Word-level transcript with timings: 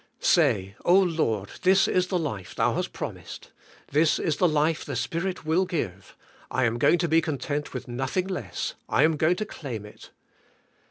Say, 0.19 0.75
"Oh 0.83 0.97
Lord, 0.99 1.51
this 1.61 1.87
is 1.87 2.07
the 2.07 2.17
life 2.17 2.55
Thou 2.55 2.73
hast 2.73 2.91
promised; 2.91 3.51
this 3.91 4.17
is 4.17 4.37
the 4.37 4.47
life 4.47 4.83
the 4.83 4.95
Spirit 4.95 5.45
will 5.45 5.65
give; 5.67 6.15
I 6.49 6.63
am 6.63 6.79
going 6.79 6.97
to 6.97 7.07
be 7.07 7.21
content 7.21 7.71
with 7.71 7.87
nothing 7.87 8.25
less; 8.25 8.73
I 8.89 9.03
am 9.03 9.15
going 9.15 9.35
to 9.35 9.45
claim 9.45 9.85
it. 9.85 10.09